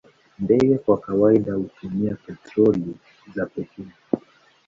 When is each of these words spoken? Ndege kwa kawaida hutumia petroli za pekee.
Ndege 0.39 0.77
kwa 0.77 0.97
kawaida 0.97 1.53
hutumia 1.53 2.15
petroli 2.25 2.95
za 3.35 3.45
pekee. 3.45 3.87